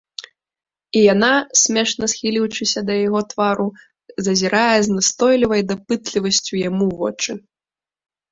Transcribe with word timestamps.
І 0.99 1.01
яна, 1.13 1.27
смешна 1.63 2.05
схіліўшыся 2.13 2.79
да 2.87 2.93
яго 3.07 3.21
твару, 3.35 3.67
зазірае 4.27 4.77
з 4.87 4.95
настойлівай 4.95 5.61
дапытлівасцю 5.73 6.53
яму 6.67 6.85
ў 6.91 6.93
вочы. 7.03 7.31